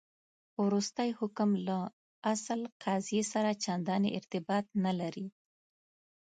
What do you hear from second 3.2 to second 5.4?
سره چنداني ارتباط نه لري.